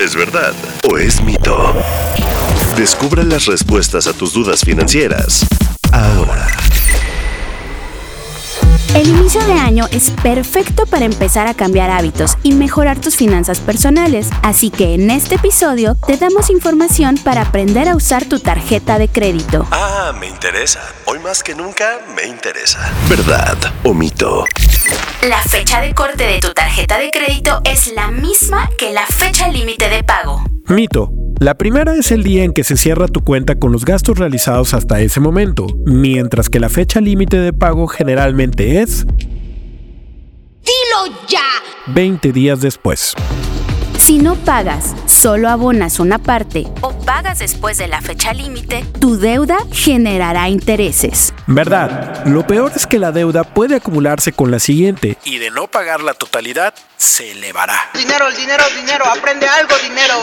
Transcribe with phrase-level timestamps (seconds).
[0.00, 0.52] ¿Es verdad
[0.90, 1.74] o es mito?
[2.76, 5.46] Descubra las respuestas a tus dudas financieras
[5.90, 6.46] ahora.
[8.94, 13.60] El inicio de año es perfecto para empezar a cambiar hábitos y mejorar tus finanzas
[13.60, 18.98] personales, así que en este episodio te damos información para aprender a usar tu tarjeta
[18.98, 19.66] de crédito.
[19.70, 20.80] Ah, me interesa.
[21.06, 22.90] Hoy más que nunca me interesa.
[23.08, 24.44] ¿Verdad o mito?
[25.22, 29.48] La fecha de corte de tu tarjeta de crédito es la misma que la fecha
[29.48, 30.42] límite de pago.
[30.66, 31.12] Mito.
[31.38, 34.74] La primera es el día en que se cierra tu cuenta con los gastos realizados
[34.74, 39.06] hasta ese momento, mientras que la fecha límite de pago generalmente es...
[40.64, 41.44] ¡Dilo ya!
[41.92, 43.14] 20 días después.
[43.98, 49.16] Si no pagas, solo abonas una parte o pagas después de la fecha límite, tu
[49.16, 51.34] deuda generará intereses.
[51.46, 52.26] ¿Verdad?
[52.26, 56.02] Lo peor es que la deuda puede acumularse con la siguiente y de no pagar
[56.02, 57.74] la totalidad, se elevará.
[57.94, 60.14] Dinero, el dinero, dinero, aprende algo, dinero.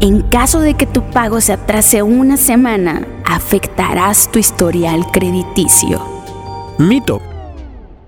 [0.00, 6.02] En caso de que tu pago se atrase una semana, afectarás tu historial crediticio.
[6.78, 7.20] Mito.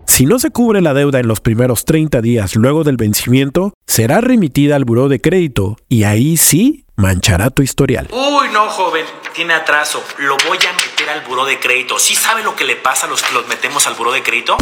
[0.07, 4.23] Si no se cubre la deuda en los primeros 30 días luego del vencimiento, será
[4.23, 8.09] remitida al buró de crédito y ahí sí manchará tu historial.
[8.11, 10.03] Uy, no, joven, tiene atraso.
[10.19, 11.99] Lo voy a meter al buró de crédito.
[11.99, 14.57] ¿Sí sabe lo que le pasa a los que los metemos al buró de crédito?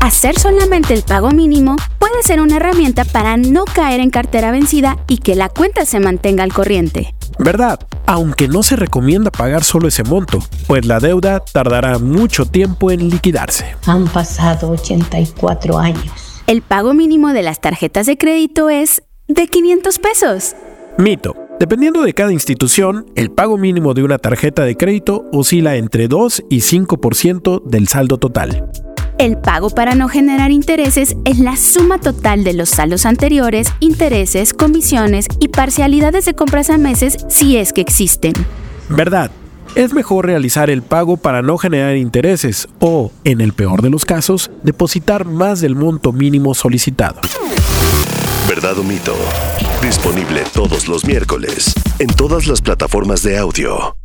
[0.00, 4.98] Hacer solamente el pago mínimo puede ser una herramienta para no caer en cartera vencida
[5.06, 7.14] y que la cuenta se mantenga al corriente.
[7.38, 7.78] ¿Verdad?
[8.06, 13.08] Aunque no se recomienda pagar solo ese monto, pues la deuda tardará mucho tiempo en
[13.08, 13.76] liquidarse.
[13.86, 16.42] Han pasado 84 años.
[16.48, 20.56] El pago mínimo de las tarjetas de crédito es de 500 pesos.
[20.96, 21.47] Mito.
[21.58, 26.44] Dependiendo de cada institución, el pago mínimo de una tarjeta de crédito oscila entre 2
[26.48, 28.70] y 5% del saldo total.
[29.18, 34.54] El pago para no generar intereses es la suma total de los saldos anteriores, intereses,
[34.54, 38.34] comisiones y parcialidades de compras a meses si es que existen.
[38.88, 39.32] ¿Verdad?
[39.74, 44.04] Es mejor realizar el pago para no generar intereses o, en el peor de los
[44.04, 47.20] casos, depositar más del monto mínimo solicitado.
[48.48, 49.14] ¿Verdad o mito?
[49.82, 53.96] Disponible todos los miércoles en todas las plataformas de audio.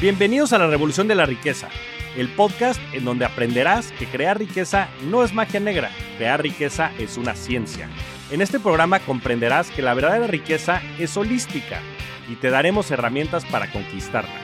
[0.00, 1.68] Bienvenidos a la Revolución de la Riqueza,
[2.16, 7.16] el podcast en donde aprenderás que crear riqueza no es magia negra, crear riqueza es
[7.16, 7.88] una ciencia.
[8.32, 11.80] En este programa comprenderás que la verdadera riqueza es holística
[12.28, 14.34] y te daremos herramientas para conquistarla.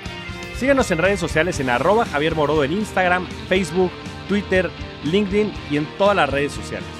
[0.56, 3.90] Síguenos en redes sociales en arroba Javier Morodo en Instagram, Facebook,
[4.28, 4.70] Twitter,
[5.02, 6.99] LinkedIn y en todas las redes sociales.